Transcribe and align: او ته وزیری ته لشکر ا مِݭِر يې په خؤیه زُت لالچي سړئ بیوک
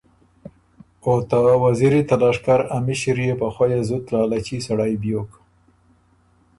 او 1.05 1.15
ته 1.29 1.37
وزیری 1.63 2.01
ته 2.09 2.15
لشکر 2.23 2.59
ا 2.75 2.77
مِݭِر 2.85 3.17
يې 3.25 3.33
په 3.41 3.47
خؤیه 3.55 3.81
زُت 3.87 4.05
لالچي 4.13 4.57
سړئ 4.65 4.93
بیوک 5.01 5.31